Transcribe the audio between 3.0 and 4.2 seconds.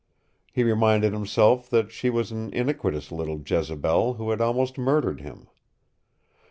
little Jezebel